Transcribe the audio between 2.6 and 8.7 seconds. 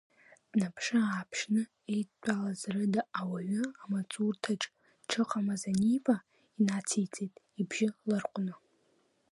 рыда уаҩы амаҵурҭаҿ дшыҟамыз аниба, инациҵеит, ибжьы ларҟәны…